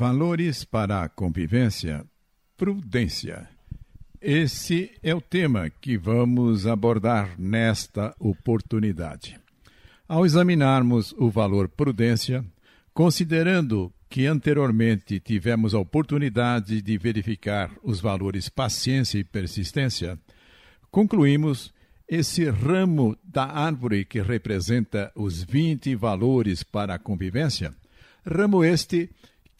Valores 0.00 0.64
para 0.64 1.02
a 1.02 1.10
convivência, 1.10 2.06
prudência. 2.56 3.46
Esse 4.18 4.92
é 5.02 5.14
o 5.14 5.20
tema 5.20 5.68
que 5.68 5.98
vamos 5.98 6.66
abordar 6.66 7.38
nesta 7.38 8.16
oportunidade. 8.18 9.38
Ao 10.08 10.24
examinarmos 10.24 11.12
o 11.18 11.28
valor 11.28 11.68
prudência, 11.68 12.42
considerando 12.94 13.92
que 14.08 14.24
anteriormente 14.24 15.20
tivemos 15.20 15.74
a 15.74 15.78
oportunidade 15.78 16.80
de 16.80 16.96
verificar 16.96 17.70
os 17.82 18.00
valores 18.00 18.48
paciência 18.48 19.18
e 19.18 19.22
persistência, 19.22 20.18
concluímos 20.90 21.74
esse 22.08 22.48
ramo 22.48 23.14
da 23.22 23.44
árvore 23.44 24.06
que 24.06 24.22
representa 24.22 25.12
os 25.14 25.42
20 25.42 25.94
valores 25.94 26.62
para 26.62 26.94
a 26.94 26.98
convivência, 26.98 27.74
ramo 28.24 28.64
este 28.64 29.10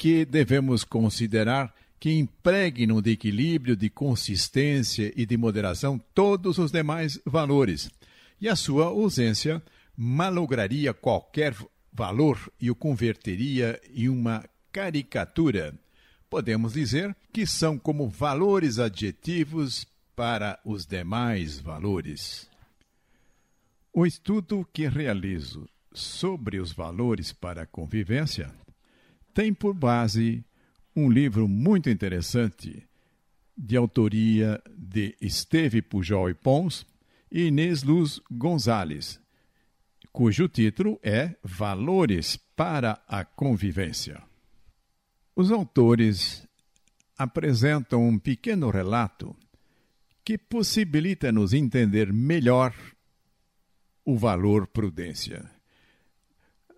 que 0.00 0.24
devemos 0.24 0.82
considerar 0.82 1.74
que 2.00 2.10
impregnam 2.18 3.02
de 3.02 3.10
equilíbrio, 3.10 3.76
de 3.76 3.90
consistência 3.90 5.12
e 5.14 5.26
de 5.26 5.36
moderação 5.36 6.00
todos 6.14 6.56
os 6.56 6.72
demais 6.72 7.20
valores, 7.26 7.90
e 8.40 8.48
a 8.48 8.56
sua 8.56 8.86
ausência 8.86 9.62
malograria 9.94 10.94
qualquer 10.94 11.54
valor 11.92 12.50
e 12.58 12.70
o 12.70 12.74
converteria 12.74 13.78
em 13.94 14.08
uma 14.08 14.42
caricatura. 14.72 15.78
Podemos 16.30 16.72
dizer 16.72 17.14
que 17.30 17.46
são 17.46 17.78
como 17.78 18.08
valores 18.08 18.78
adjetivos 18.78 19.86
para 20.16 20.58
os 20.64 20.86
demais 20.86 21.58
valores. 21.58 22.48
O 23.92 24.06
estudo 24.06 24.66
que 24.72 24.88
realizo 24.88 25.68
sobre 25.92 26.58
os 26.58 26.72
valores 26.72 27.34
para 27.34 27.64
a 27.64 27.66
convivência 27.66 28.50
tem 29.34 29.52
por 29.52 29.74
base 29.74 30.44
um 30.94 31.10
livro 31.10 31.48
muito 31.48 31.88
interessante 31.88 32.86
de 33.56 33.76
autoria 33.76 34.62
de 34.76 35.16
Esteve 35.20 35.82
Pujol 35.82 36.30
e 36.30 36.34
Pons 36.34 36.86
e 37.30 37.46
Inês 37.46 37.82
Luz 37.82 38.20
Gonzalez, 38.30 39.20
cujo 40.12 40.48
título 40.48 40.98
é 41.02 41.36
Valores 41.42 42.36
para 42.36 43.00
a 43.06 43.24
Convivência. 43.24 44.22
Os 45.36 45.52
autores 45.52 46.46
apresentam 47.16 48.06
um 48.08 48.18
pequeno 48.18 48.70
relato 48.70 49.36
que 50.24 50.36
possibilita-nos 50.36 51.52
entender 51.52 52.12
melhor 52.12 52.74
o 54.04 54.16
valor 54.16 54.66
prudência. 54.66 55.50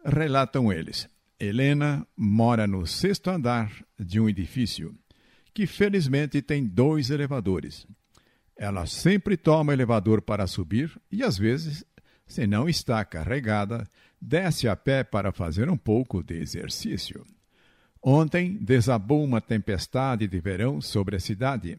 Relatam 0.05 0.73
eles: 0.73 1.09
Helena 1.45 2.07
mora 2.17 2.69
no 2.69 2.87
sexto 2.87 3.29
andar 3.29 3.85
de 3.99 4.21
um 4.21 4.29
edifício 4.29 4.97
que 5.53 5.67
felizmente 5.67 6.41
tem 6.41 6.65
dois 6.65 7.11
elevadores. 7.11 7.85
Ela 8.57 8.87
sempre 8.87 9.37
toma 9.37 9.73
elevador 9.73 10.23
para 10.23 10.47
subir 10.47 10.97
e, 11.11 11.21
às 11.25 11.37
vezes, 11.37 11.85
se 12.29 12.47
não 12.47 12.69
está 12.69 13.05
carregada, 13.05 13.91
desce 14.21 14.69
a 14.69 14.77
pé 14.77 15.03
para 15.03 15.33
fazer 15.33 15.69
um 15.69 15.77
pouco 15.77 16.23
de 16.23 16.39
exercício. 16.39 17.27
Ontem 18.01 18.57
desabou 18.61 19.25
uma 19.25 19.41
tempestade 19.41 20.29
de 20.29 20.39
verão 20.39 20.81
sobre 20.81 21.17
a 21.17 21.21
cidade 21.21 21.77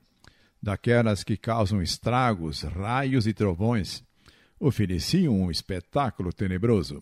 daquelas 0.62 1.24
que 1.24 1.38
causam 1.38 1.82
estragos, 1.82 2.64
raios 2.64 3.26
e 3.28 3.34
trovões, 3.34 4.04
ofereciam 4.60 5.40
um 5.40 5.50
espetáculo 5.50 6.34
tenebroso. 6.34 7.02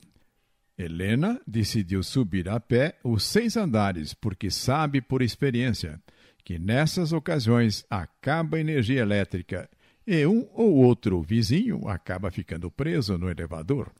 Helena 0.83 1.39
decidiu 1.45 2.03
subir 2.03 2.49
a 2.49 2.59
pé 2.59 2.97
os 3.03 3.23
seis 3.23 3.55
andares, 3.55 4.13
porque 4.13 4.49
sabe 4.49 5.01
por 5.01 5.21
experiência 5.21 6.01
que 6.43 6.57
nessas 6.57 7.13
ocasiões 7.13 7.85
acaba 7.89 8.57
a 8.57 8.59
energia 8.59 9.01
elétrica 9.01 9.69
e 10.05 10.25
um 10.25 10.47
ou 10.53 10.73
outro 10.75 11.21
vizinho 11.21 11.87
acaba 11.87 12.31
ficando 12.31 12.71
preso 12.71 13.17
no 13.17 13.29
elevador 13.29 13.91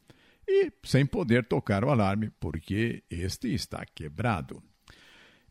e 0.48 0.72
sem 0.84 1.06
poder 1.06 1.46
tocar 1.46 1.84
o 1.84 1.90
alarme 1.90 2.32
porque 2.40 3.04
este 3.10 3.54
está 3.54 3.86
quebrado. 3.86 4.62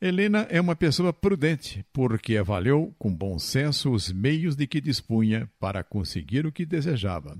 Helena 0.00 0.46
é 0.50 0.60
uma 0.60 0.74
pessoa 0.74 1.12
prudente, 1.12 1.84
porque 1.92 2.36
avaliou 2.36 2.94
com 2.98 3.14
bom 3.14 3.38
senso 3.38 3.92
os 3.92 4.10
meios 4.10 4.56
de 4.56 4.66
que 4.66 4.80
dispunha 4.80 5.48
para 5.60 5.84
conseguir 5.84 6.46
o 6.46 6.52
que 6.52 6.64
desejava: 6.64 7.38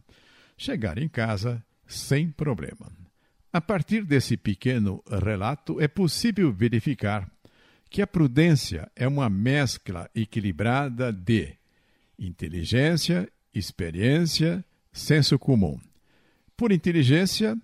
chegar 0.57 0.99
em 0.99 1.09
casa 1.09 1.65
sem 1.87 2.31
problema. 2.31 3.00
A 3.53 3.61
partir 3.61 4.05
desse 4.05 4.37
pequeno 4.37 5.03
relato, 5.09 5.81
é 5.81 5.89
possível 5.89 6.53
verificar 6.53 7.29
que 7.91 8.01
a 8.01 8.07
prudência 8.07 8.91
é 8.95 9.09
uma 9.09 9.29
mescla 9.29 10.09
equilibrada 10.15 11.13
de 11.13 11.57
inteligência, 12.17 13.29
experiência, 13.53 14.65
senso 14.93 15.37
comum. 15.37 15.81
Por 16.57 16.71
inteligência, 16.71 17.59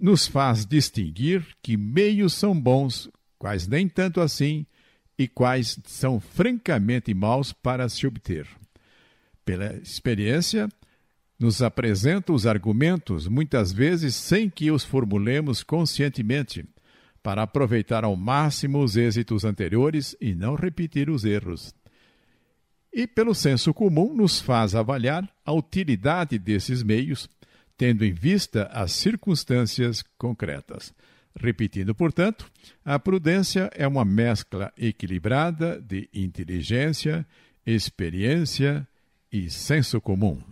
nos 0.00 0.26
faz 0.26 0.64
distinguir 0.64 1.46
que 1.62 1.76
meios 1.76 2.32
são 2.32 2.58
bons 2.58 3.10
quais 3.38 3.66
nem 3.66 3.88
tanto 3.88 4.22
assim 4.22 4.64
e 5.18 5.28
quais 5.28 5.78
são 5.84 6.18
francamente 6.18 7.12
maus 7.12 7.52
para 7.52 7.88
se 7.90 8.06
obter. 8.06 8.46
Pela 9.44 9.76
experiência, 9.76 10.66
nos 11.40 11.62
apresenta 11.62 12.34
os 12.34 12.46
argumentos, 12.46 13.26
muitas 13.26 13.72
vezes 13.72 14.14
sem 14.14 14.50
que 14.50 14.70
os 14.70 14.84
formulemos 14.84 15.62
conscientemente, 15.62 16.68
para 17.22 17.42
aproveitar 17.42 18.04
ao 18.04 18.14
máximo 18.14 18.82
os 18.82 18.94
êxitos 18.94 19.42
anteriores 19.42 20.14
e 20.20 20.34
não 20.34 20.54
repetir 20.54 21.08
os 21.08 21.24
erros. 21.24 21.74
E, 22.92 23.06
pelo 23.06 23.34
senso 23.34 23.72
comum, 23.72 24.14
nos 24.14 24.38
faz 24.38 24.74
avaliar 24.74 25.26
a 25.44 25.52
utilidade 25.52 26.38
desses 26.38 26.82
meios, 26.82 27.26
tendo 27.76 28.04
em 28.04 28.12
vista 28.12 28.64
as 28.64 28.92
circunstâncias 28.92 30.04
concretas. 30.18 30.92
Repetindo, 31.38 31.94
portanto, 31.94 32.50
a 32.84 32.98
prudência 32.98 33.70
é 33.74 33.86
uma 33.86 34.04
mescla 34.04 34.72
equilibrada 34.76 35.80
de 35.80 36.08
inteligência, 36.12 37.26
experiência 37.64 38.86
e 39.32 39.48
senso 39.48 40.00
comum. 40.00 40.42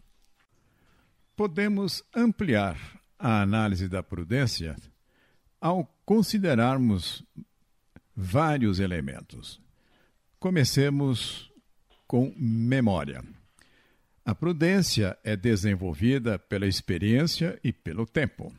Podemos 1.39 2.03
ampliar 2.13 2.77
a 3.17 3.43
análise 3.43 3.89
da 3.89 4.03
prudência 4.03 4.75
ao 5.61 5.89
considerarmos 6.05 7.25
vários 8.13 8.81
elementos. 8.81 9.61
Comecemos 10.41 11.49
com 12.09 12.35
memória. 12.37 13.23
A 14.25 14.35
prudência 14.35 15.17
é 15.23 15.37
desenvolvida 15.37 16.41
pela 16.41 16.67
experiência 16.67 17.57
e 17.63 17.73
pelo 17.73 18.05
tempo. 18.05 18.53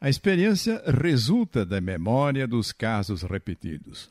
A 0.00 0.08
experiência 0.08 0.80
resulta 0.86 1.66
da 1.66 1.80
memória 1.80 2.46
dos 2.46 2.70
casos 2.70 3.22
repetidos. 3.22 4.08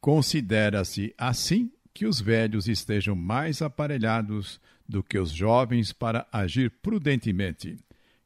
Considera-se 0.00 1.12
assim 1.18 1.72
que 1.92 2.06
os 2.06 2.20
velhos 2.20 2.68
estejam 2.68 3.16
mais 3.16 3.60
aparelhados 3.60 4.60
do 4.90 5.02
que 5.02 5.18
os 5.18 5.30
jovens 5.30 5.90
para 5.92 6.26
agir 6.32 6.70
prudentemente, 6.82 7.78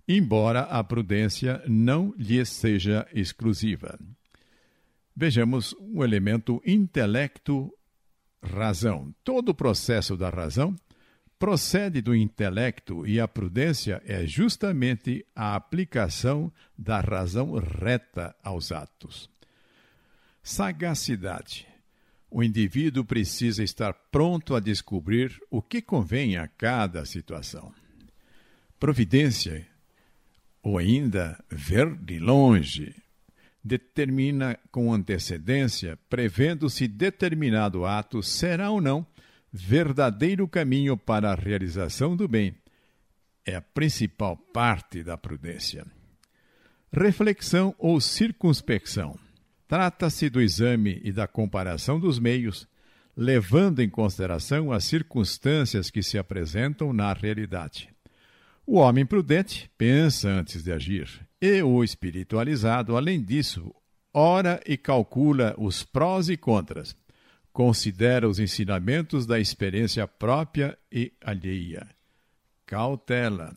embora 0.08 0.62
a 0.62 0.82
prudência 0.82 1.62
não 1.68 2.12
lhes 2.16 2.48
seja 2.48 3.06
exclusiva. 3.12 3.98
Vejamos 5.14 5.76
o 5.78 6.02
elemento 6.02 6.60
intelecto-razão. 6.66 9.14
Todo 9.22 9.50
o 9.50 9.54
processo 9.54 10.16
da 10.16 10.30
razão 10.30 10.74
procede 11.38 12.00
do 12.00 12.14
intelecto 12.14 13.06
e 13.06 13.20
a 13.20 13.28
prudência 13.28 14.00
é 14.06 14.26
justamente 14.26 15.22
a 15.36 15.54
aplicação 15.54 16.50
da 16.76 17.00
razão 17.00 17.52
reta 17.54 18.34
aos 18.42 18.72
atos. 18.72 19.30
Sagacidade. 20.42 21.73
O 22.36 22.42
indivíduo 22.42 23.04
precisa 23.04 23.62
estar 23.62 23.94
pronto 24.10 24.56
a 24.56 24.60
descobrir 24.60 25.40
o 25.48 25.62
que 25.62 25.80
convém 25.80 26.36
a 26.36 26.48
cada 26.48 27.04
situação. 27.04 27.72
Providência, 28.80 29.64
ou 30.60 30.76
ainda 30.76 31.38
ver 31.48 31.94
de 31.94 32.18
longe, 32.18 32.92
determina 33.62 34.58
com 34.72 34.92
antecedência, 34.92 35.96
prevendo 36.10 36.68
se 36.68 36.88
determinado 36.88 37.86
ato 37.86 38.20
será 38.20 38.68
ou 38.68 38.80
não 38.80 39.06
verdadeiro 39.52 40.48
caminho 40.48 40.96
para 40.96 41.30
a 41.30 41.36
realização 41.36 42.16
do 42.16 42.26
bem. 42.26 42.52
É 43.46 43.54
a 43.54 43.62
principal 43.62 44.36
parte 44.36 45.04
da 45.04 45.16
prudência. 45.16 45.86
Reflexão 46.92 47.76
ou 47.78 48.00
circunspecção. 48.00 49.23
Trata-se 49.66 50.28
do 50.28 50.40
exame 50.40 51.00
e 51.02 51.10
da 51.10 51.26
comparação 51.26 51.98
dos 51.98 52.18
meios, 52.18 52.68
levando 53.16 53.80
em 53.80 53.88
consideração 53.88 54.72
as 54.72 54.84
circunstâncias 54.84 55.90
que 55.90 56.02
se 56.02 56.18
apresentam 56.18 56.92
na 56.92 57.12
realidade. 57.12 57.88
O 58.66 58.76
homem 58.76 59.04
prudente 59.04 59.70
pensa 59.76 60.28
antes 60.28 60.62
de 60.62 60.72
agir, 60.72 61.08
e 61.40 61.62
o 61.62 61.84
espiritualizado, 61.84 62.96
além 62.96 63.22
disso, 63.22 63.74
ora 64.12 64.60
e 64.66 64.76
calcula 64.76 65.54
os 65.58 65.82
prós 65.82 66.28
e 66.28 66.36
contras. 66.36 66.96
Considera 67.52 68.28
os 68.28 68.38
ensinamentos 68.38 69.26
da 69.26 69.38
experiência 69.38 70.08
própria 70.08 70.76
e 70.90 71.12
alheia. 71.20 71.86
Cautela. 72.66 73.56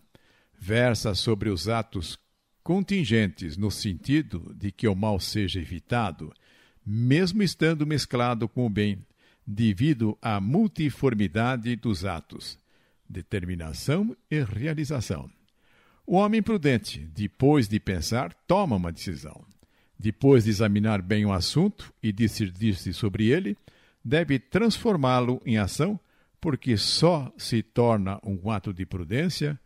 Versa 0.59 1.13
sobre 1.15 1.50
os 1.50 1.69
atos 1.69 2.19
contingentes 2.68 3.56
no 3.56 3.72
sentido 3.72 4.54
de 4.54 4.74
que 4.74 4.90
o 4.90 4.94
mal 4.94 5.22
seja 5.22 5.58
evitado, 5.58 6.34
mesmo 6.86 7.42
estando 7.42 7.88
mesclado 7.88 8.46
com 8.50 8.66
o 8.66 8.69
bem, 8.69 9.06
devido 9.46 10.18
à 10.22 10.42
multiformidade 10.42 11.78
dos 11.78 12.04
atos, 12.04 12.60
determinação 13.08 14.14
e 14.30 14.44
realização. 14.44 15.31
O 16.06 16.18
homem 16.18 16.44
prudente, 16.44 17.00
depois 17.16 17.69
de 17.69 17.80
pensar, 17.80 18.34
toma 18.46 18.75
uma 18.75 18.92
decisão. 18.92 19.46
Depois 19.98 20.44
de 20.44 20.50
examinar 20.50 21.02
bem 21.02 21.25
o 21.25 21.31
assunto 21.31 21.94
e 22.04 22.12
decidir-se 22.12 22.92
sobre 22.92 23.28
ele, 23.30 23.56
deve 24.04 24.40
transformá-lo 24.40 25.42
em 25.46 25.58
ação, 25.58 25.98
porque 26.42 26.75
só 26.75 27.34
se 27.38 27.64
torna 27.64 28.19
um 28.25 28.52
ato 28.52 28.74
de 28.74 28.86
prudência 28.86 29.58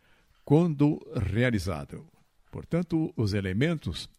quando 0.45 1.01
realizado. 1.15 2.10
Portanto, 2.51 3.13
os 3.15 3.33
elementos 3.33 4.09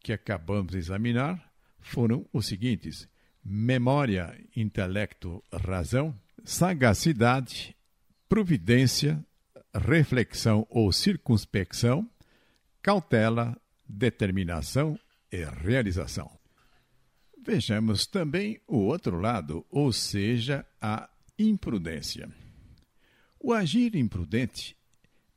que 0.00 0.12
acabamos 0.12 0.72
de 0.72 0.78
examinar 0.78 1.50
foram 1.80 2.26
os 2.32 2.46
seguintes: 2.46 3.08
memória, 3.44 4.36
intelecto, 4.54 5.42
razão, 5.52 6.18
sagacidade, 6.44 7.76
providência, 8.28 9.24
reflexão 9.72 10.66
ou 10.68 10.92
circunspecção, 10.92 12.08
cautela, 12.82 13.56
determinação 13.88 14.98
e 15.30 15.44
realização. 15.44 16.30
Vejamos 17.40 18.06
também 18.06 18.60
o 18.66 18.78
outro 18.78 19.18
lado, 19.18 19.64
ou 19.70 19.92
seja, 19.92 20.66
a 20.80 21.08
imprudência. 21.38 22.28
O 23.40 23.52
agir 23.52 23.94
imprudente 23.94 24.76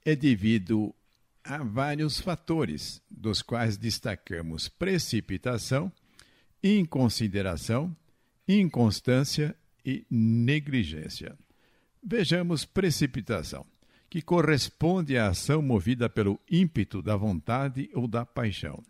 é 0.03 0.15
devido 0.15 0.93
a 1.43 1.63
vários 1.63 2.19
fatores, 2.19 3.01
dos 3.09 3.41
quais 3.41 3.77
destacamos 3.77 4.67
precipitação, 4.67 5.91
inconsideração, 6.63 7.95
inconstância 8.47 9.55
e 9.85 10.05
negligência. 10.09 11.37
Vejamos 12.03 12.65
precipitação, 12.65 13.65
que 14.09 14.21
corresponde 14.21 15.17
à 15.17 15.27
ação 15.27 15.61
movida 15.61 16.09
pelo 16.09 16.39
ímpeto 16.49 17.01
da 17.01 17.15
vontade 17.15 17.89
ou 17.93 18.07
da 18.07 18.25
paixão. 18.25 18.83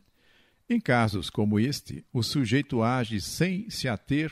Em 0.69 0.79
casos 0.79 1.29
como 1.29 1.59
este, 1.59 2.05
o 2.13 2.23
sujeito 2.23 2.81
age 2.81 3.19
sem 3.19 3.69
se 3.69 3.87
ater 3.87 4.31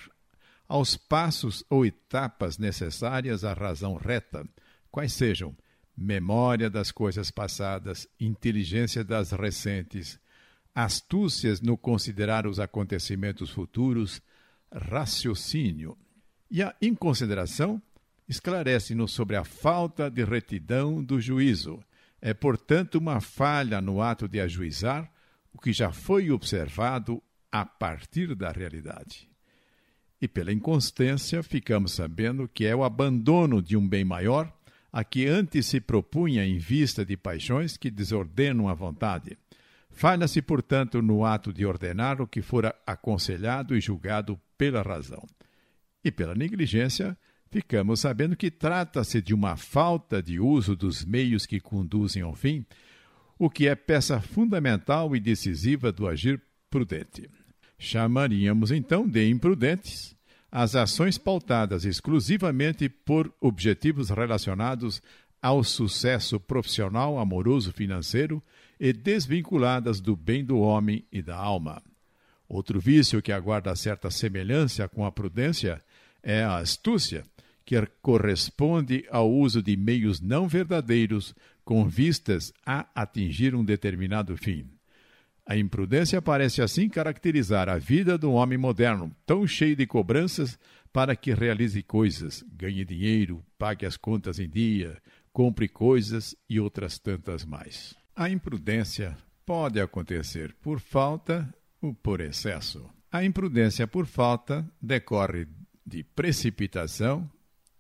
aos 0.68 0.96
passos 0.96 1.64
ou 1.70 1.86
etapas 1.86 2.58
necessárias 2.58 3.44
à 3.44 3.54
razão 3.54 3.96
reta, 3.96 4.48
quais 4.92 5.14
sejam 5.14 5.56
memória 6.00 6.70
das 6.70 6.92
coisas 6.92 7.30
passadas, 7.30 8.08
inteligência 8.20 9.04
das 9.04 9.32
recentes, 9.32 10.20
astúcias 10.74 11.60
no 11.60 11.78
considerar 11.78 12.48
os 12.48 12.60
acontecimentos 12.60 13.50
futuros, 13.50 14.22
raciocínio. 14.72 15.98
E 16.50 16.64
a 16.64 16.74
inconsideração 16.82 17.82
esclarece-nos 18.28 19.12
sobre 19.12 19.36
a 19.36 19.44
falta 19.44 20.10
de 20.10 20.24
retidão 20.24 21.04
do 21.04 21.20
juízo. 21.20 21.84
É, 22.22 22.34
portanto, 22.34 22.96
uma 22.96 23.20
falha 23.20 23.82
no 23.82 24.02
ato 24.02 24.28
de 24.28 24.40
ajuizar 24.40 25.12
o 25.54 25.60
que 25.60 25.74
já 25.74 25.92
foi 25.92 26.32
observado 26.32 27.22
a 27.52 27.66
partir 27.66 28.36
da 28.36 28.52
realidade. 28.52 29.28
E 30.22 30.28
pela 30.28 30.52
inconstância, 30.52 31.42
ficamos 31.42 31.94
sabendo 31.94 32.48
que 32.48 32.66
é 32.66 32.76
o 32.76 32.84
abandono 32.84 33.62
de 33.62 33.78
um 33.78 33.88
bem 33.88 34.04
maior 34.04 34.54
a 34.92 35.04
que 35.04 35.28
antes 35.28 35.68
se 35.68 35.80
propunha 35.80 36.46
em 36.46 36.58
vista 36.58 37.06
de 37.06 37.16
paixões 37.16 37.78
que 37.78 37.92
desordenam 37.92 38.68
a 38.68 38.74
vontade. 38.74 39.38
Falha-se, 39.92 40.42
portanto, 40.42 41.02
no 41.02 41.26
ato 41.26 41.52
de 41.52 41.66
ordenar 41.66 42.22
o 42.22 42.28
que 42.28 42.42
fora 42.42 42.74
aconselhado 42.86 43.76
e 43.76 43.82
julgado 43.82 44.40
pela 44.58 44.82
razão. 44.82 45.26
E 46.04 46.12
pela 46.12 46.34
negligência, 46.34 47.18
ficamos 47.52 48.00
sabendo 48.00 48.36
que 48.36 48.50
trata-se 48.50 49.22
de 49.22 49.34
uma 49.34 49.58
falta 49.58 50.22
de 50.22 50.40
uso 50.40 50.76
dos 50.76 51.04
meios 51.04 51.46
que 51.46 51.60
conduzem 51.60 52.22
ao 52.22 52.36
fim, 52.36 52.66
o 53.38 53.50
que 53.50 53.68
é 53.68 53.76
peça 53.76 54.22
fundamental 54.22 55.16
e 55.16 55.20
decisiva 55.20 55.92
do 55.92 56.08
agir 56.08 56.42
prudente. 56.70 57.30
Chamaríamos 57.78 58.72
então 58.72 59.08
de 59.08 59.30
imprudentes 59.30 60.16
as 60.52 60.76
ações 60.76 61.18
pautadas 61.18 61.86
exclusivamente 61.86 62.90
por 62.90 63.34
objetivos 63.40 64.10
relacionados 64.10 65.02
ao 65.42 65.64
sucesso 65.64 66.40
profissional, 66.40 67.20
amoroso, 67.20 67.72
financeiro 67.72 68.42
e 68.80 68.92
desvinculadas 68.92 70.00
do 70.00 70.16
bem 70.16 70.44
do 70.44 70.60
homem 70.60 71.06
e 71.12 71.22
da 71.22 71.36
alma. 71.36 71.82
Outro 72.48 72.80
vício 72.80 73.22
que 73.22 73.32
aguarda 73.32 73.76
certa 73.76 74.10
semelhança 74.10 74.88
com 74.88 75.06
a 75.06 75.12
prudência 75.12 75.82
é 76.24 76.44
a 76.44 76.58
astúcia, 76.58 77.24
que 77.64 77.76
corresponde 78.02 79.06
ao 79.12 79.32
uso 79.32 79.62
de 79.62 79.78
meios 79.78 80.20
não 80.20 80.48
verdadeiros 80.48 81.36
com 81.64 81.88
vistas 81.88 82.52
a 82.66 82.88
atingir 82.96 83.54
um 83.54 83.64
determinado 83.64 84.36
fim. 84.36 84.66
A 85.50 85.58
imprudência 85.58 86.22
parece 86.22 86.62
assim 86.62 86.88
caracterizar 86.88 87.70
a 87.70 87.80
vida 87.80 88.20
do 88.20 88.32
homem 88.34 88.56
moderno, 88.56 89.12
tão 89.26 89.48
cheio 89.48 89.76
de 89.76 89.88
cobranças 89.88 90.60
para 90.94 91.16
que 91.16 91.34
realize 91.34 91.82
coisas, 91.82 92.46
ganhe 92.52 92.86
dinheiro, 92.86 93.44
pague 93.58 93.84
as 93.84 93.98
contas 93.98 94.38
em 94.38 94.48
dia, 94.48 95.02
compre 95.34 95.68
coisas 95.68 96.36
e 96.48 96.60
outras 96.60 97.00
tantas 97.00 97.44
mais. 97.44 97.96
A 98.16 98.30
imprudência 98.30 99.18
pode 99.44 99.82
acontecer 99.82 100.54
por 100.62 100.80
falta 100.80 101.52
ou 101.82 101.96
por 101.96 102.22
excesso. 102.22 102.88
A 103.12 103.26
imprudência 103.26 103.88
por 103.88 104.06
falta 104.06 104.64
decorre 104.80 105.48
de 105.84 106.04
precipitação, 106.04 107.28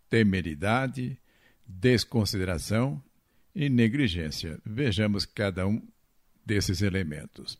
temeridade, 0.09 1.19
desconsideração 1.67 2.99
e 3.53 3.69
negligência. 3.69 4.59
Vejamos 4.65 5.23
cada 5.23 5.67
um 5.67 5.79
desses 6.49 6.81
elementos. 6.81 7.59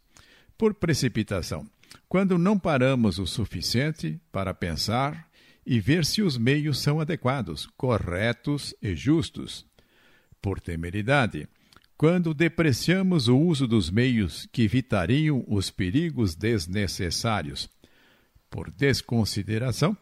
Por 0.60 0.74
precipitação, 0.74 1.66
quando 2.10 2.38
não 2.38 2.60
paramos 2.60 3.18
o 3.18 3.26
suficiente 3.26 4.20
para 4.30 4.54
pensar 4.54 5.30
e 5.66 5.80
ver 5.80 6.04
se 6.04 6.22
os 6.22 6.38
meios 6.38 6.80
são 6.80 7.00
adequados, 7.00 7.66
corretos 7.78 8.76
e 8.82 8.94
justos. 8.94 9.66
Por 10.42 10.60
temeridade, 10.60 11.48
quando 11.96 12.34
depreciamos 12.34 13.30
o 13.30 13.38
uso 13.38 13.66
dos 13.66 13.90
meios 13.90 14.50
que 14.52 14.64
evitariam 14.64 15.46
os 15.48 15.72
perigos 15.72 16.36
desnecessários. 16.36 17.70
Por 18.50 18.70
desconsideração, 18.70 19.96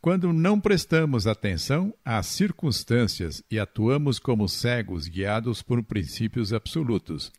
quando 0.00 0.32
não 0.32 0.60
prestamos 0.60 1.26
atenção 1.26 1.92
às 2.04 2.26
circunstâncias 2.26 3.42
e 3.50 3.58
atuamos 3.58 4.20
como 4.20 4.48
cegos 4.48 5.08
guiados 5.08 5.60
por 5.60 5.82
princípios 5.82 6.52
absolutos 6.52 7.32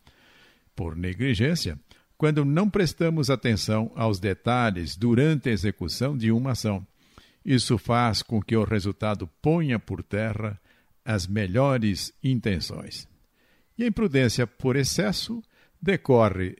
por 0.76 0.96
negligência, 0.96 1.80
quando 2.18 2.46
não 2.46 2.70
prestamos 2.70 3.30
atenção 3.30 3.92
aos 3.96 4.20
detalhes 4.20 4.96
durante 4.96 5.50
a 5.50 5.52
execução 5.52 6.18
de 6.18 6.32
uma 6.32 6.52
ação. 6.52 6.86
Isso 7.44 7.78
faz 7.78 8.24
com 8.24 8.42
que 8.42 8.56
o 8.56 8.64
resultado 8.64 9.30
ponha 9.42 9.78
por 9.78 10.02
terra 10.02 10.60
as 11.04 11.28
melhores 11.28 12.14
intenções. 12.24 13.08
E 13.78 13.84
a 13.84 13.88
imprudência 13.88 14.48
por 14.48 14.76
excesso 14.76 15.44
decorre 15.82 16.56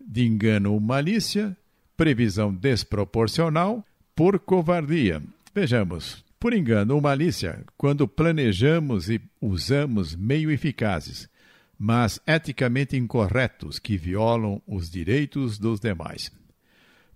de 0.00 0.24
engano 0.24 0.72
ou 0.72 0.80
malícia, 0.80 1.56
previsão 1.96 2.54
desproporcional, 2.54 3.84
por 4.14 4.38
covardia. 4.38 5.22
Vejamos, 5.54 6.24
por 6.40 6.54
engano 6.54 6.94
ou 6.94 7.00
malícia, 7.00 7.64
quando 7.76 8.08
planejamos 8.08 9.10
e 9.10 9.20
usamos 9.40 10.14
meio 10.14 10.50
eficazes 10.50 11.28
mas 11.84 12.20
eticamente 12.24 12.96
incorretos 12.96 13.80
que 13.80 13.96
violam 13.96 14.62
os 14.64 14.88
direitos 14.88 15.58
dos 15.58 15.80
demais. 15.80 16.30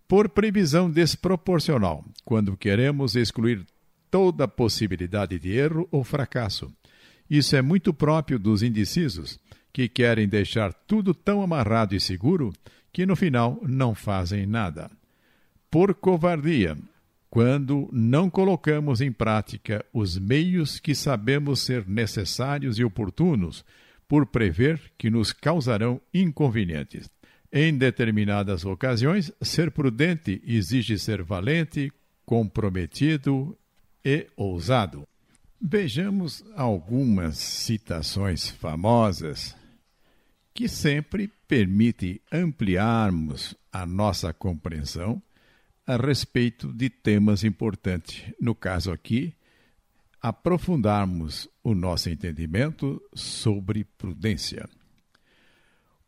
Por 0.08 0.28
previsão 0.28 0.90
desproporcional, 0.90 2.04
quando 2.24 2.56
queremos 2.56 3.14
excluir 3.14 3.64
toda 4.10 4.48
possibilidade 4.48 5.38
de 5.38 5.52
erro 5.52 5.86
ou 5.92 6.02
fracasso. 6.02 6.68
Isso 7.30 7.54
é 7.54 7.62
muito 7.62 7.94
próprio 7.94 8.40
dos 8.40 8.60
indecisos, 8.60 9.38
que 9.72 9.88
querem 9.88 10.26
deixar 10.26 10.72
tudo 10.72 11.14
tão 11.14 11.42
amarrado 11.42 11.94
e 11.94 12.00
seguro 12.00 12.52
que 12.92 13.06
no 13.06 13.14
final 13.14 13.60
não 13.62 13.94
fazem 13.94 14.46
nada. 14.46 14.90
Por 15.70 15.94
covardia, 15.94 16.76
quando 17.30 17.88
não 17.92 18.28
colocamos 18.28 19.00
em 19.00 19.12
prática 19.12 19.84
os 19.92 20.18
meios 20.18 20.80
que 20.80 20.92
sabemos 20.92 21.60
ser 21.60 21.86
necessários 21.86 22.80
e 22.80 22.84
oportunos 22.84 23.64
por 24.08 24.26
prever 24.26 24.92
que 24.96 25.10
nos 25.10 25.32
causarão 25.32 26.00
inconvenientes. 26.12 27.10
Em 27.52 27.76
determinadas 27.76 28.64
ocasiões, 28.64 29.32
ser 29.40 29.70
prudente 29.70 30.42
exige 30.44 30.98
ser 30.98 31.22
valente, 31.22 31.92
comprometido 32.24 33.56
e 34.04 34.26
ousado. 34.36 35.06
Vejamos 35.60 36.44
algumas 36.54 37.38
citações 37.38 38.50
famosas 38.50 39.56
que 40.52 40.68
sempre 40.68 41.30
permitem 41.48 42.20
ampliarmos 42.32 43.54
a 43.72 43.86
nossa 43.86 44.32
compreensão 44.32 45.22
a 45.86 45.96
respeito 45.96 46.72
de 46.72 46.90
temas 46.90 47.44
importantes. 47.44 48.24
No 48.40 48.54
caso 48.54 48.90
aqui, 48.90 49.34
aprofundarmos 50.26 51.48
o 51.62 51.72
nosso 51.72 52.10
entendimento 52.10 53.00
sobre 53.14 53.84
prudência. 53.84 54.68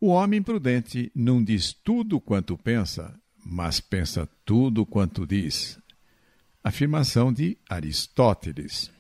O 0.01 0.09
homem 0.09 0.43
prudente 0.43 1.13
não 1.15 1.41
diz 1.41 1.73
tudo 1.73 2.21
quanto 2.21 2.59
pensa, 2.59 3.17
mas 3.47 3.79
pensa 3.79 4.29
tudo 4.45 4.85
quanto 4.85 5.25
diz. 5.25 5.79
Afirmação 6.65 7.33
de 7.33 7.57
Aristóteles. 7.71 8.91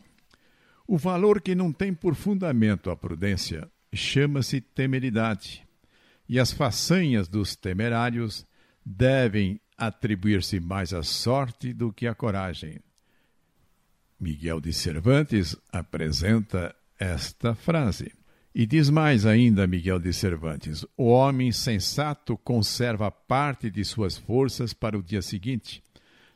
O 0.87 0.97
valor 0.97 1.43
que 1.43 1.53
não 1.53 1.73
tem 1.73 1.93
por 1.93 2.15
fundamento 2.15 2.89
a 2.89 2.97
prudência 2.97 3.69
chama-se 3.93 4.61
temeridade, 4.61 5.67
e 6.29 6.39
as 6.39 6.53
façanhas 6.53 7.27
dos 7.27 7.57
temerários 7.57 8.47
devem 8.87 9.61
atribuir-se 9.77 10.61
mais 10.61 10.95
à 10.95 11.03
sorte 11.03 11.73
do 11.73 11.93
que 11.93 12.07
à 12.07 12.15
coragem. 12.15 12.79
Miguel 14.19 14.61
de 14.61 14.73
Cervantes 14.73 15.57
apresenta 15.73 16.75
esta 16.99 17.55
frase. 17.55 18.13
E 18.55 18.67
diz 18.67 18.91
mais 18.91 19.25
ainda 19.25 19.67
Miguel 19.67 20.01
de 20.01 20.13
Cervantes: 20.13 20.85
O 20.97 21.05
homem 21.05 21.53
sensato 21.53 22.37
conserva 22.37 23.11
parte 23.11 23.71
de 23.71 23.85
suas 23.85 24.17
forças 24.17 24.73
para 24.73 24.99
o 24.99 25.03
dia 25.03 25.23
seguinte. 25.23 25.83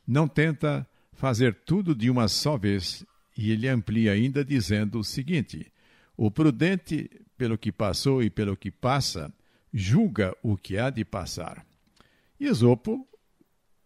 Não 0.07 0.29
tenta 0.29 0.87
fazer 1.13 1.55
tudo 1.65 1.95
de 1.95 2.09
uma 2.11 2.29
só 2.29 2.57
vez. 2.57 3.05
E 3.37 3.51
ele 3.51 3.67
amplia 3.67 4.13
ainda 4.13 4.45
dizendo 4.45 5.01
o 5.01 5.05
seguinte: 5.05 5.73
O 6.17 6.31
prudente, 6.31 7.11
pelo 7.37 7.59
que 7.59 7.73
passou 7.73 8.23
e 8.23 8.31
pelo 8.31 8.57
que 8.57 8.71
passa, 8.71 9.33
julga 9.73 10.37
o 10.43 10.57
que 10.57 10.79
há 10.79 10.91
de 10.91 11.05
passar. 11.05 11.67
Esopo 12.39 13.09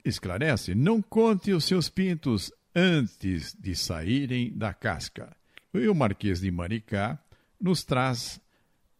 esclarece: 0.04 0.74
Não 0.74 1.00
conte 1.00 1.52
os 1.52 1.64
seus 1.64 1.88
pintos 1.88 2.52
antes 2.76 3.56
de 3.58 3.74
saírem 3.74 4.52
da 4.54 4.74
casca. 4.74 5.34
E 5.72 5.88
o 5.88 5.94
Marquês 5.94 6.40
de 6.40 6.50
Maricá 6.50 7.18
nos 7.58 7.82
traz 7.82 8.38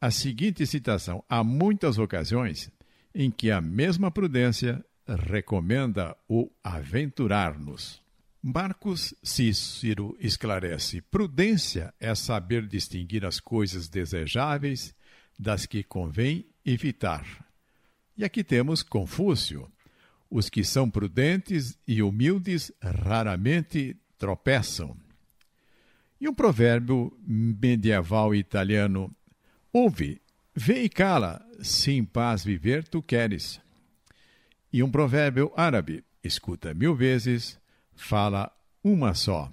a 0.00 0.10
seguinte 0.10 0.66
citação: 0.66 1.22
Há 1.28 1.44
muitas 1.44 1.98
ocasiões 1.98 2.70
em 3.14 3.30
que 3.30 3.50
a 3.50 3.60
mesma 3.60 4.10
prudência 4.10 4.82
recomenda 5.06 6.16
o 6.26 6.50
aventurar-nos. 6.64 8.00
Marcos 8.42 9.14
Cícero 9.22 10.16
esclarece: 10.20 11.02
prudência 11.02 11.92
é 12.00 12.14
saber 12.14 12.66
distinguir 12.66 13.26
as 13.26 13.40
coisas 13.40 13.88
desejáveis 13.88 14.94
das 15.38 15.66
que 15.66 15.82
convém 15.82 16.46
evitar. 16.64 17.24
E 18.16 18.24
aqui 18.24 18.42
temos 18.42 18.82
Confúcio: 18.82 19.70
os 20.30 20.48
que 20.48 20.64
são 20.64 20.90
prudentes 20.90 21.78
e 21.86 22.02
humildes 22.02 22.72
raramente 22.82 23.96
tropeçam. 24.18 24.96
E 26.20 26.28
um 26.28 26.34
provérbio 26.34 27.16
medieval 27.26 28.34
italiano: 28.34 29.14
Ouve, 29.72 30.20
vê 30.54 30.82
e 30.82 30.88
cala, 30.88 31.44
se 31.60 31.92
em 31.92 32.04
paz 32.04 32.44
viver 32.44 32.86
tu 32.86 33.02
queres. 33.02 33.60
E 34.72 34.82
um 34.82 34.90
provérbio 34.90 35.52
árabe: 35.56 36.04
Escuta 36.24 36.74
mil 36.74 36.94
vezes, 36.94 37.58
fala 37.94 38.50
uma 38.82 39.14
só. 39.14 39.52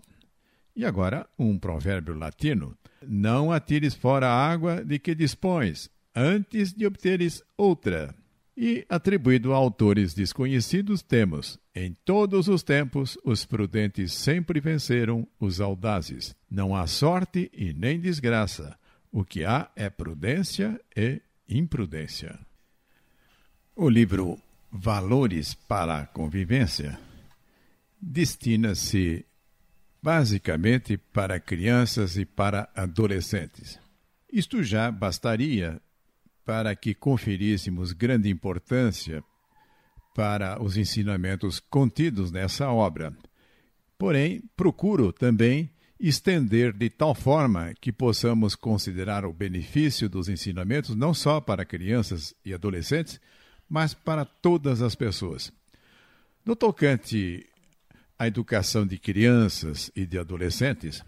E 0.75 0.86
agora 0.86 1.27
um 1.38 1.60
provérbio 1.60 2.15
latino: 2.15 2.77
Não 3.06 3.51
atires 3.51 3.94
fora 3.94 4.27
a 4.27 4.51
água 4.51 4.84
de 4.84 4.98
que 4.98 5.13
dispões, 5.13 5.89
antes 6.15 6.74
de 6.74 6.86
obteres 6.86 7.44
outra. 7.58 8.15
E, 8.56 8.86
atribuído 8.88 9.52
a 9.54 9.56
autores 9.56 10.14
desconhecidos, 10.14 11.02
temos: 11.02 11.60
Em 11.74 11.94
todos 12.06 12.48
os 12.48 12.62
tempos, 12.62 13.18
os 13.24 13.46
prudentes 13.46 14.14
sempre 14.14 14.60
venceram 14.60 15.28
os 15.40 15.60
audazes. 15.60 16.36
Não 16.50 16.76
há 16.76 16.86
sorte 16.86 17.50
e 17.54 17.74
nem 17.74 18.00
desgraça. 18.00 18.78
O 19.12 19.24
que 19.24 19.44
há 19.44 19.72
é 19.76 19.90
prudência 19.90 20.80
e 20.96 21.22
imprudência. 21.50 22.40
O 23.76 23.90
livro 23.90 24.40
Valores 24.72 25.54
para 25.54 26.00
a 26.00 26.06
Convivência 26.06 27.00
destina-se 28.00 29.26
basicamente 30.02 30.98
para 30.98 31.40
crianças 31.40 32.18
e 32.18 32.26
para 32.26 32.70
adolescentes. 32.76 33.80
Isto 34.32 34.62
já 34.62 34.92
bastaria 34.92 35.82
para 36.46 36.76
que 36.76 36.94
conferíssemos 36.94 37.92
grande 37.92 38.30
importância 38.30 39.24
para 40.14 40.62
os 40.62 40.78
ensinamentos 40.78 41.60
contidos 41.60 42.32
nessa 42.32 42.70
obra. 42.70 43.16
Porém, 43.98 44.44
procuro 44.56 45.12
também 45.12 45.72
estender 46.00 46.74
de 46.74 46.90
tal 46.90 47.16
forma 47.16 47.74
que 47.80 47.92
possamos 47.92 48.56
considerar 48.56 49.26
o 49.26 49.32
benefício 49.32 50.10
dos 50.10 50.28
ensinamentos 50.28 50.96
não 50.96 51.14
só 51.14 51.40
para 51.40 51.66
crianças 51.66 52.36
e 52.44 52.54
adolescentes, 52.54 53.20
mas 53.70 53.94
para 53.94 54.26
todas 54.26 54.82
as 54.82 54.96
pessoas. 54.96 55.52
No 56.46 56.56
tocante 56.56 57.48
à 58.20 58.28
educação 58.28 58.86
de 58.86 58.98
crianças 58.98 59.90
e 59.96 60.06
de 60.06 60.20
adolescentes, 60.20 61.02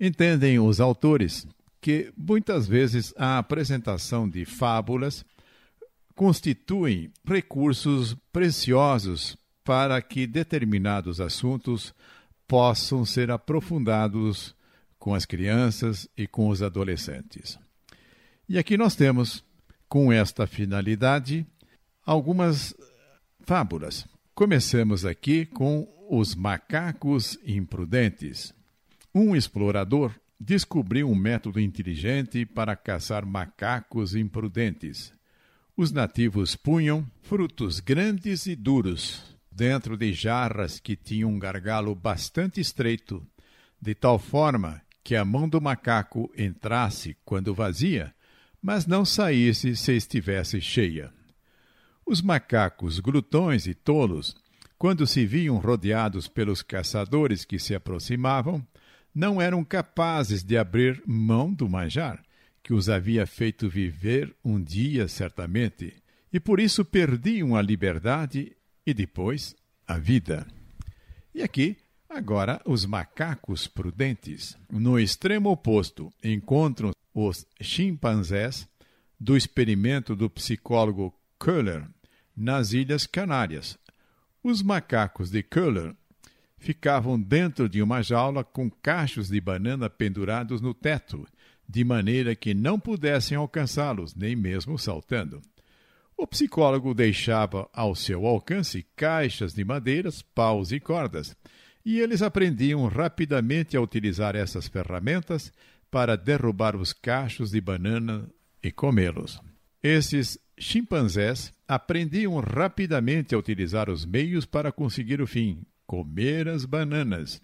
entendem 0.00 0.58
os 0.58 0.80
autores 0.80 1.46
que 1.80 2.12
muitas 2.16 2.68
vezes 2.68 3.14
a 3.16 3.38
apresentação 3.38 4.28
de 4.28 4.44
fábulas 4.44 5.24
constituem 6.14 7.10
recursos 7.24 8.14
preciosos 8.32 9.36
para 9.64 10.00
que 10.02 10.26
determinados 10.26 11.20
assuntos 11.20 11.94
possam 12.46 13.04
ser 13.04 13.30
aprofundados 13.30 14.54
com 14.98 15.14
as 15.14 15.24
crianças 15.24 16.08
e 16.16 16.26
com 16.26 16.48
os 16.48 16.62
adolescentes. 16.62 17.58
E 18.48 18.58
aqui 18.58 18.76
nós 18.76 18.94
temos, 18.94 19.42
com 19.88 20.12
esta 20.12 20.46
finalidade, 20.46 21.46
algumas 22.04 22.74
fábulas. 23.44 24.06
Começamos 24.34 25.06
aqui 25.06 25.46
com 25.46 25.88
os 26.10 26.34
macacos 26.34 27.38
imprudentes. 27.46 28.52
Um 29.14 29.34
explorador 29.34 30.12
descobriu 30.40 31.10
um 31.10 31.14
método 31.14 31.60
inteligente 31.60 32.46
para 32.46 32.74
caçar 32.74 33.26
macacos 33.26 34.14
imprudentes. 34.14 35.12
Os 35.76 35.92
nativos 35.92 36.56
punham 36.56 37.06
frutos 37.20 37.78
grandes 37.78 38.46
e 38.46 38.56
duros 38.56 39.36
dentro 39.52 39.98
de 39.98 40.14
jarras 40.14 40.80
que 40.80 40.96
tinham 40.96 41.30
um 41.30 41.38
gargalo 41.38 41.94
bastante 41.94 42.58
estreito, 42.58 43.26
de 43.80 43.94
tal 43.94 44.18
forma 44.18 44.80
que 45.04 45.14
a 45.14 45.24
mão 45.24 45.46
do 45.46 45.60
macaco 45.60 46.32
entrasse 46.36 47.16
quando 47.24 47.54
vazia, 47.54 48.14
mas 48.62 48.86
não 48.86 49.04
saísse 49.04 49.76
se 49.76 49.92
estivesse 49.92 50.60
cheia. 50.60 51.12
Os 52.06 52.22
macacos 52.22 52.98
glutões 52.98 53.66
e 53.66 53.74
tolos, 53.74 54.34
quando 54.78 55.06
se 55.06 55.26
viam 55.26 55.58
rodeados 55.58 56.26
pelos 56.28 56.62
caçadores 56.62 57.44
que 57.44 57.58
se 57.58 57.74
aproximavam, 57.74 58.66
não 59.14 59.40
eram 59.40 59.64
capazes 59.64 60.42
de 60.42 60.56
abrir 60.56 61.02
mão 61.06 61.52
do 61.52 61.68
manjar, 61.68 62.22
que 62.62 62.72
os 62.72 62.88
havia 62.88 63.26
feito 63.26 63.68
viver 63.68 64.34
um 64.44 64.62
dia 64.62 65.08
certamente, 65.08 65.94
e 66.32 66.38
por 66.38 66.60
isso 66.60 66.84
perdiam 66.84 67.56
a 67.56 67.62
liberdade 67.62 68.56
e 68.86 68.94
depois 68.94 69.54
a 69.86 69.98
vida. 69.98 70.46
E 71.34 71.42
aqui, 71.42 71.76
agora, 72.08 72.60
os 72.64 72.84
macacos 72.84 73.66
prudentes. 73.66 74.56
No 74.70 74.98
extremo 74.98 75.50
oposto, 75.50 76.12
encontram 76.22 76.92
os 77.14 77.46
chimpanzés 77.60 78.68
do 79.18 79.36
experimento 79.36 80.14
do 80.14 80.30
psicólogo 80.30 81.14
Köhler 81.38 81.86
nas 82.36 82.72
Ilhas 82.72 83.06
Canárias. 83.06 83.78
Os 84.42 84.62
macacos 84.62 85.30
de 85.30 85.42
Köhler 85.42 85.94
ficavam 86.60 87.20
dentro 87.20 87.68
de 87.68 87.82
uma 87.82 88.02
jaula 88.02 88.44
com 88.44 88.70
cachos 88.70 89.28
de 89.28 89.40
banana 89.40 89.90
pendurados 89.90 90.60
no 90.60 90.72
teto, 90.72 91.26
de 91.66 91.82
maneira 91.82 92.34
que 92.34 92.52
não 92.52 92.78
pudessem 92.78 93.36
alcançá-los, 93.36 94.14
nem 94.14 94.36
mesmo 94.36 94.78
saltando. 94.78 95.40
O 96.16 96.26
psicólogo 96.26 96.92
deixava 96.92 97.68
ao 97.72 97.94
seu 97.94 98.26
alcance 98.26 98.86
caixas 98.94 99.54
de 99.54 99.64
madeiras, 99.64 100.20
paus 100.20 100.70
e 100.70 100.78
cordas, 100.78 101.34
e 101.84 101.98
eles 101.98 102.20
aprendiam 102.20 102.86
rapidamente 102.86 103.74
a 103.74 103.80
utilizar 103.80 104.36
essas 104.36 104.68
ferramentas 104.68 105.50
para 105.90 106.14
derrubar 106.14 106.76
os 106.76 106.92
cachos 106.92 107.50
de 107.52 107.60
banana 107.60 108.28
e 108.62 108.70
comê-los. 108.70 109.40
Esses 109.82 110.38
chimpanzés 110.58 111.54
aprendiam 111.66 112.38
rapidamente 112.38 113.34
a 113.34 113.38
utilizar 113.38 113.88
os 113.88 114.04
meios 114.04 114.44
para 114.44 114.70
conseguir 114.70 115.22
o 115.22 115.26
fim: 115.26 115.64
comer 115.90 116.48
as 116.48 116.64
bananas. 116.64 117.42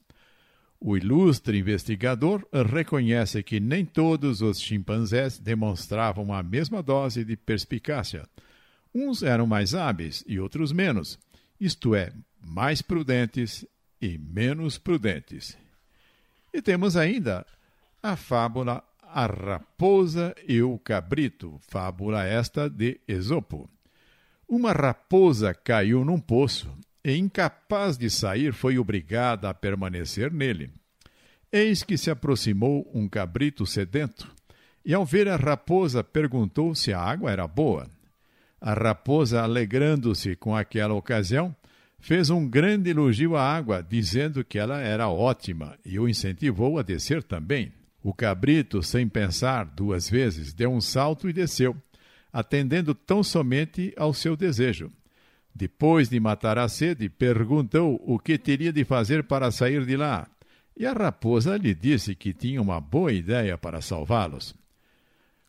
O 0.79 0.97
ilustre 0.97 1.59
investigador 1.59 2.47
reconhece 2.73 3.43
que 3.43 3.59
nem 3.59 3.85
todos 3.85 4.41
os 4.41 4.61
chimpanzés 4.61 5.37
demonstravam 5.37 6.33
a 6.33 6.45
mesma 6.45 6.81
dose 6.81 7.25
de 7.25 7.37
perspicácia. 7.37 8.25
Uns 8.95 9.25
eram 9.25 9.49
mais 9.49 9.75
hábeis 9.75 10.23
e 10.29 10.39
outros 10.39 10.71
menos, 10.71 11.19
isto 11.61 11.93
é, 11.93 12.13
mais 12.41 12.81
prudentes 12.81 13.67
e 14.01 14.17
menos 14.17 14.79
prudentes. 14.79 15.59
E 16.55 16.63
temos 16.63 16.97
ainda 16.97 17.45
a 18.01 18.15
fábula 18.15 18.81
A 19.03 19.27
Raposa 19.27 20.37
e 20.47 20.63
o 20.63 20.79
Cabrito, 20.79 21.59
fábula 21.67 22.23
esta 22.23 22.71
de 22.71 23.01
Esopo. 23.09 23.69
Uma 24.49 24.71
raposa 24.71 25.53
caiu 25.53 26.05
num 26.05 26.21
poço 26.21 26.73
e, 27.07 27.17
incapaz 27.17 27.97
de 27.97 28.11
sair, 28.11 28.53
foi 28.53 28.81
obrigada 28.81 29.49
a 29.49 29.55
permanecer 29.55 30.33
nele. 30.33 30.73
Eis 31.53 31.85
que 31.85 31.97
se 31.97 32.11
aproximou 32.11 32.91
um 32.93 33.09
cabrito 33.09 33.65
sedento, 33.65 34.29
e 34.85 34.93
ao 34.93 35.07
ver 35.07 35.29
a 35.29 35.37
raposa 35.37 36.03
perguntou 36.03 36.75
se 36.75 36.93
a 36.93 37.01
água 37.01 37.31
era 37.31 37.47
boa. 37.47 37.89
A 38.61 38.75
raposa, 38.75 39.41
alegrando-se 39.41 40.35
com 40.35 40.57
aquela 40.57 40.95
ocasião, 40.95 41.55
fez 42.01 42.29
um 42.29 42.49
grande 42.49 42.91
elogio 42.91 43.37
à 43.37 43.43
água, 43.57 43.87
dizendo 43.89 44.45
que 44.45 44.59
ela 44.59 44.81
era 44.81 45.09
ótima 45.09 45.79
e 45.85 46.01
o 46.01 46.09
incentivou 46.09 46.77
a 46.77 46.83
descer 46.83 47.23
também. 47.23 47.73
O 48.03 48.13
cabrito, 48.13 48.83
sem 48.83 49.07
pensar 49.07 49.65
duas 49.65 50.11
vezes, 50.11 50.53
deu 50.53 50.73
um 50.73 50.81
salto 50.81 51.29
e 51.29 51.33
desceu, 51.33 51.77
atendendo 52.33 52.97
tão 52.97 53.23
somente 53.23 53.95
ao 53.97 54.13
seu 54.13 54.37
desejo. 54.37 54.91
Depois 55.59 56.11
de 56.11 56.21
matar 56.21 56.59
a 56.59 56.69
sede, 56.69 57.09
perguntou 57.09 57.99
o 58.07 58.19
que 58.19 58.37
teria 58.37 58.71
de 58.71 58.85
fazer 58.85 59.25
para 59.25 59.51
sair 59.51 59.87
de 59.87 59.97
lá. 59.97 60.29
E 60.77 60.85
a 60.85 60.93
raposa 60.93 61.57
lhe 61.57 61.75
disse 61.75 62.15
que 62.15 62.35
tinha 62.35 62.61
uma 62.61 62.79
boa 62.79 63.11
ideia 63.11 63.57
para 63.57 63.81
salvá-los. 63.81 64.55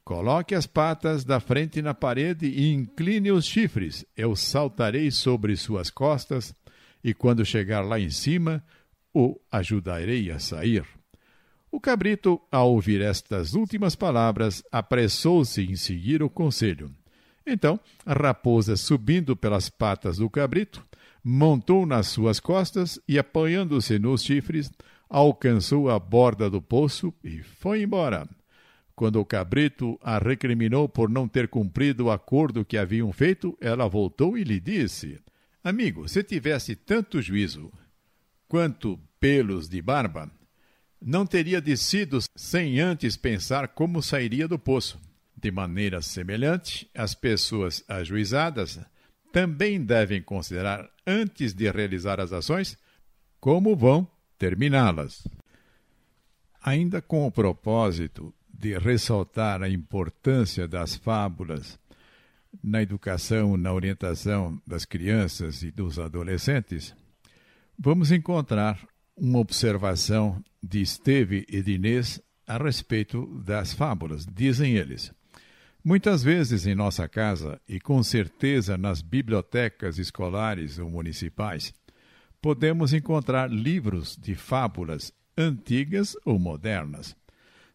Coloque 0.05 0.55
as 0.55 0.65
patas 0.65 1.25
da 1.25 1.41
frente 1.41 1.81
na 1.81 1.93
parede 1.93 2.47
e 2.47 2.71
incline 2.73 3.33
os 3.33 3.43
chifres. 3.43 4.05
Eu 4.15 4.33
saltarei 4.33 5.11
sobre 5.11 5.57
suas 5.57 5.89
costas 5.89 6.55
e, 7.03 7.13
quando 7.13 7.43
chegar 7.43 7.81
lá 7.81 7.99
em 7.99 8.09
cima, 8.09 8.63
o 9.13 9.37
ajudarei 9.51 10.31
a 10.31 10.39
sair. 10.39 10.85
O 11.69 11.81
cabrito, 11.81 12.39
ao 12.49 12.71
ouvir 12.71 13.01
estas 13.01 13.55
últimas 13.55 13.93
palavras, 13.93 14.63
apressou-se 14.71 15.61
em 15.61 15.75
seguir 15.75 16.23
o 16.23 16.29
conselho. 16.29 16.95
Então, 17.47 17.79
a 18.05 18.13
raposa, 18.13 18.75
subindo 18.75 19.33
pelas 19.33 19.69
patas 19.69 20.17
do 20.17 20.29
cabrito, 20.29 20.85
montou 21.23 21.85
nas 21.85 22.07
suas 22.07 22.41
costas 22.41 22.99
e, 23.07 23.17
apoiando-se 23.17 23.97
nos 23.97 24.21
chifres, 24.21 24.69
alcançou 25.09 25.89
a 25.89 25.97
borda 25.97 26.49
do 26.49 26.61
poço 26.61 27.13
e 27.23 27.41
foi 27.41 27.83
embora. 27.83 28.27
Quando 28.93 29.21
o 29.21 29.25
cabrito 29.25 29.97
a 30.03 30.17
recriminou 30.17 30.89
por 30.89 31.09
não 31.09 31.25
ter 31.25 31.47
cumprido 31.47 32.05
o 32.05 32.11
acordo 32.11 32.65
que 32.65 32.77
haviam 32.77 33.13
feito, 33.13 33.57
ela 33.61 33.87
voltou 33.87 34.37
e 34.37 34.43
lhe 34.43 34.59
disse: 34.59 35.17
Amigo, 35.63 36.05
se 36.09 36.21
tivesse 36.23 36.75
tanto 36.75 37.21
juízo 37.21 37.71
quanto 38.47 38.99
pelos 39.19 39.69
de 39.69 39.81
barba, 39.81 40.29
não 41.01 41.25
teria 41.25 41.61
descido 41.61 42.19
sem 42.35 42.79
antes 42.79 43.15
pensar 43.15 43.69
como 43.69 44.01
sairia 44.01 44.47
do 44.47 44.59
poço. 44.59 45.06
De 45.39 45.51
maneira 45.51 46.01
semelhante, 46.01 46.89
as 46.95 47.13
pessoas 47.13 47.83
ajuizadas 47.87 48.79
também 49.31 49.83
devem 49.83 50.21
considerar, 50.21 50.89
antes 51.05 51.53
de 51.53 51.69
realizar 51.69 52.19
as 52.19 52.33
ações, 52.33 52.75
como 53.39 53.75
vão 53.75 54.09
terminá-las. 54.37 55.27
Ainda 56.61 57.01
com 57.01 57.27
o 57.27 57.31
propósito 57.31 58.33
de 58.51 58.77
ressaltar 58.79 59.61
a 59.61 59.69
importância 59.69 60.67
das 60.67 60.95
fábulas 60.95 61.79
na 62.63 62.81
educação, 62.81 63.55
na 63.55 63.71
orientação 63.71 64.59
das 64.65 64.85
crianças 64.85 65.61
e 65.61 65.69
dos 65.69 65.99
adolescentes, 65.99 66.95
vamos 67.77 68.11
encontrar 68.11 68.79
uma 69.15 69.37
observação 69.39 70.43
de 70.61 70.81
Esteve 70.81 71.45
e 71.47 71.61
de 71.61 71.73
Inês 71.73 72.19
a 72.47 72.57
respeito 72.57 73.27
das 73.43 73.73
fábulas. 73.73 74.25
Dizem 74.25 74.75
eles: 74.75 75.11
Muitas 75.87 76.21
vezes 76.21 76.67
em 76.67 76.75
nossa 76.75 77.07
casa, 77.07 77.61
e 77.67 77.79
com 77.79 78.03
certeza 78.03 78.77
nas 78.77 79.01
bibliotecas 79.01 79.97
escolares 79.97 80.77
ou 80.77 80.89
municipais, 80.89 81.73
podemos 82.41 82.93
encontrar 82.93 83.49
livros 83.49 84.17
de 84.17 84.35
fábulas 84.35 85.13
antigas 85.37 86.17
ou 86.25 86.37
modernas 86.37 87.15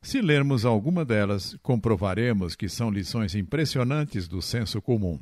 se 0.03 0.20
lermos 0.20 0.64
alguma 0.64 1.05
delas, 1.05 1.57
comprovaremos 1.62 2.57
que 2.57 2.68
são 2.68 2.90
lições 2.90 3.37
impressionantes 3.37 4.27
do 4.27 4.42
senso 4.42 4.83
comum. 4.83 5.20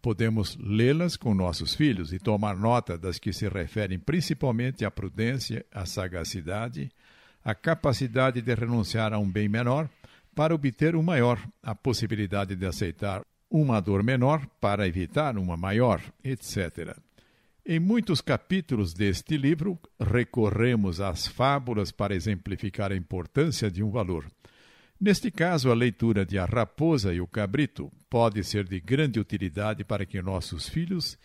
Podemos 0.00 0.56
lê-las 0.58 1.14
com 1.14 1.34
nossos 1.34 1.74
filhos 1.74 2.10
e 2.14 2.18
tomar 2.18 2.56
nota 2.56 2.96
das 2.96 3.18
que 3.18 3.34
se 3.34 3.46
referem 3.46 3.98
principalmente 3.98 4.82
à 4.82 4.90
prudência, 4.90 5.64
à 5.70 5.84
sagacidade, 5.84 6.90
à 7.44 7.54
capacidade 7.54 8.40
de 8.40 8.54
renunciar 8.54 9.12
a 9.12 9.18
um 9.18 9.30
bem 9.30 9.46
menor 9.46 9.90
para 10.34 10.54
obter 10.54 10.94
um 10.94 11.02
maior, 11.02 11.40
a 11.62 11.74
possibilidade 11.74 12.54
de 12.54 12.66
aceitar 12.66 13.22
uma 13.50 13.80
dor 13.80 14.02
menor 14.02 14.46
para 14.60 14.86
evitar 14.86 15.36
uma 15.38 15.56
maior, 15.56 16.00
etc. 16.22 16.96
Em 17.64 17.78
muitos 17.78 18.20
capítulos 18.20 18.94
deste 18.94 19.36
livro, 19.36 19.78
recorremos 20.00 21.00
às 21.00 21.26
fábulas 21.26 21.90
para 21.90 22.14
exemplificar 22.14 22.92
a 22.92 22.96
importância 22.96 23.70
de 23.70 23.82
um 23.82 23.90
valor. 23.90 24.24
Neste 25.00 25.30
caso, 25.30 25.70
a 25.70 25.74
leitura 25.74 26.26
de 26.26 26.38
A 26.38 26.44
Raposa 26.44 27.14
e 27.14 27.20
o 27.20 27.26
Cabrito 27.26 27.90
pode 28.10 28.42
ser 28.42 28.64
de 28.64 28.80
grande 28.80 29.20
utilidade 29.20 29.84
para 29.84 30.04
que 30.04 30.20
nossos 30.20 30.68
filhos 30.68 31.18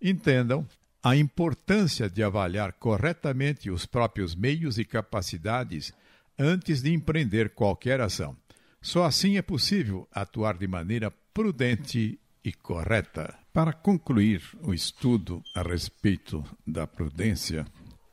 entendam 0.00 0.66
a 1.02 1.16
importância 1.16 2.08
de 2.08 2.22
avaliar 2.22 2.72
corretamente 2.74 3.70
os 3.70 3.84
próprios 3.84 4.34
meios 4.34 4.78
e 4.78 4.84
capacidades 4.84 5.92
antes 6.38 6.80
de 6.80 6.92
empreender 6.92 7.50
qualquer 7.50 8.00
ação. 8.00 8.36
Só 8.80 9.04
assim 9.04 9.36
é 9.36 9.42
possível 9.42 10.08
atuar 10.12 10.56
de 10.56 10.66
maneira 10.66 11.10
prudente 11.34 12.18
e 12.44 12.52
correta. 12.52 13.36
Para 13.52 13.72
concluir 13.72 14.42
o 14.62 14.72
estudo 14.72 15.42
a 15.54 15.62
respeito 15.62 16.44
da 16.66 16.86
prudência, 16.86 17.66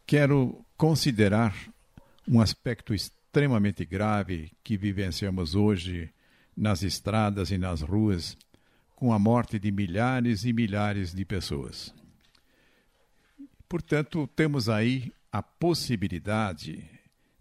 quero 0.06 0.66
considerar 0.76 1.56
um 2.28 2.42
aspecto 2.42 2.94
extremamente 2.94 3.86
grave 3.86 4.52
que 4.64 4.78
vivenciamos 4.78 5.56
hoje 5.56 6.10
nas 6.56 6.84
estradas 6.84 7.52
e 7.52 7.58
nas 7.58 7.82
ruas, 7.82 8.38
com 8.96 9.12
a 9.12 9.20
morte 9.20 9.60
de 9.60 9.72
milhares 9.72 10.46
e 10.46 10.54
milhares 10.54 11.14
de 11.14 11.26
pessoas. 11.26 11.94
Portanto, 13.68 14.28
temos 14.36 14.70
aí 14.70 15.12
a 15.32 15.44
possibilidade 15.44 16.90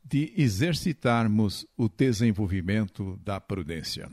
de 0.04 0.32
exercitarmos 0.36 1.66
o 1.76 1.88
desenvolvimento 1.88 3.18
da 3.24 3.40
prudência. 3.40 4.08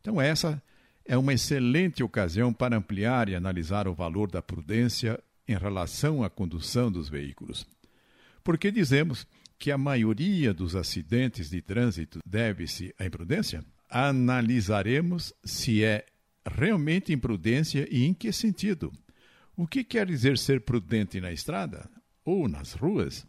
Então, 0.00 0.20
essa 0.20 0.62
é 1.04 1.16
uma 1.16 1.34
excelente 1.34 2.02
ocasião 2.02 2.52
para 2.52 2.76
ampliar 2.76 3.28
e 3.28 3.34
analisar 3.34 3.88
o 3.88 3.94
valor 3.94 4.30
da 4.30 4.40
prudência 4.40 5.22
em 5.48 5.56
relação 5.56 6.22
à 6.22 6.30
condução 6.30 6.90
dos 6.90 7.08
veículos. 7.08 7.66
Porque 8.42 8.70
dizemos 8.70 9.26
que 9.58 9.70
a 9.70 9.78
maioria 9.78 10.52
dos 10.52 10.76
acidentes 10.76 11.50
de 11.50 11.60
trânsito 11.60 12.20
deve-se 12.24 12.94
à 12.98 13.06
imprudência? 13.06 13.64
Analisaremos 13.88 15.32
se 15.44 15.82
é 15.82 16.06
realmente 16.44 17.12
imprudência 17.12 17.88
e 17.90 18.04
em 18.04 18.14
que 18.14 18.32
sentido. 18.32 18.92
O 19.56 19.66
que 19.66 19.82
quer 19.82 20.06
dizer 20.06 20.38
ser 20.38 20.60
prudente 20.60 21.20
na 21.20 21.32
estrada 21.32 21.88
ou 22.24 22.48
nas 22.48 22.72
ruas? 22.72 23.26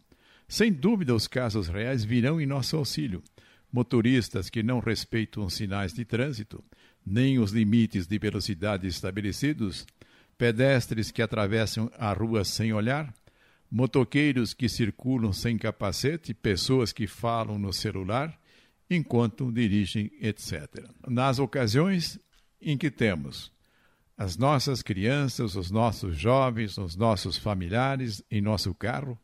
Sem 0.48 0.72
dúvida, 0.72 1.14
os 1.14 1.26
casos 1.26 1.68
reais 1.68 2.02
virão 2.02 2.40
em 2.40 2.46
nosso 2.46 2.76
auxílio. 2.76 3.22
Motoristas 3.70 4.48
que 4.48 4.62
não 4.62 4.80
respeitam 4.80 5.44
os 5.44 5.52
sinais 5.52 5.92
de 5.92 6.06
trânsito, 6.06 6.64
nem 7.04 7.38
os 7.38 7.52
limites 7.52 8.06
de 8.06 8.18
velocidade 8.18 8.86
estabelecidos, 8.86 9.86
pedestres 10.38 11.10
que 11.10 11.20
atravessam 11.20 11.90
a 11.98 12.12
rua 12.14 12.44
sem 12.44 12.72
olhar, 12.72 13.14
motoqueiros 13.70 14.54
que 14.54 14.70
circulam 14.70 15.34
sem 15.34 15.58
capacete, 15.58 16.32
pessoas 16.32 16.92
que 16.92 17.06
falam 17.06 17.58
no 17.58 17.72
celular 17.72 18.38
enquanto 18.88 19.52
dirigem, 19.52 20.10
etc. 20.18 20.88
Nas 21.06 21.38
ocasiões 21.38 22.18
em 22.60 22.78
que 22.78 22.90
temos 22.90 23.52
as 24.16 24.38
nossas 24.38 24.82
crianças, 24.82 25.54
os 25.54 25.70
nossos 25.70 26.16
jovens, 26.16 26.78
os 26.78 26.96
nossos 26.96 27.36
familiares 27.36 28.22
em 28.30 28.40
nosso 28.40 28.74
carro, 28.74 29.18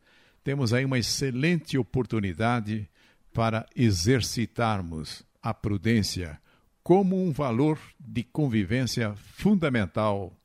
temos 0.45 0.75
aí 0.75 0.85
uma 0.85 0.99
excelente 0.99 1.79
oportunidade 1.79 2.89
para 3.33 3.67
exercitarmos 3.75 5.25
a 5.43 5.53
prudência 5.53 6.39
como 6.83 7.21
um 7.21 7.33
valor 7.33 7.79
de 7.99 8.23
convivência 8.23 9.15
fundamental 9.17 10.37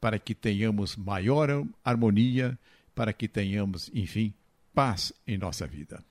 para 0.00 0.18
que 0.18 0.34
tenhamos 0.34 0.96
maior 0.96 1.64
harmonia, 1.84 2.58
para 2.94 3.12
que 3.12 3.28
tenhamos, 3.28 3.88
enfim, 3.94 4.34
paz 4.74 5.12
em 5.26 5.38
nossa 5.38 5.66
vida. 5.66 6.04